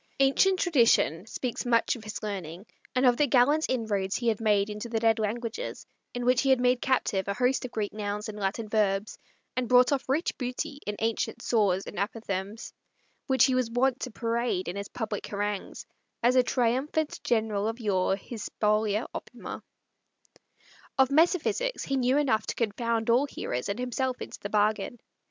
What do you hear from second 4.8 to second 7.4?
the dead languages, in which he had made captive a